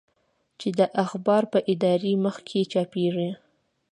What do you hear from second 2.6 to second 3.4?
چاپېږي.